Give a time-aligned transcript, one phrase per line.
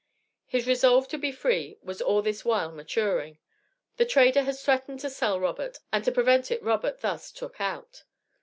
[0.47, 3.37] His resolve to be free was all this while maturing.
[3.97, 8.03] The trader had threatened to sell Robert, and to prevent it Robert (thus) "took out."